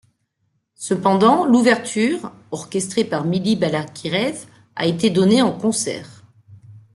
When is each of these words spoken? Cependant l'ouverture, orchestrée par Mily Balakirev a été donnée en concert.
Cependant 0.77 1.45
l'ouverture, 1.45 2.31
orchestrée 2.49 3.03
par 3.05 3.23
Mily 3.23 3.55
Balakirev 3.55 4.47
a 4.75 4.87
été 4.87 5.11
donnée 5.11 5.43
en 5.43 5.51
concert. 5.55 6.23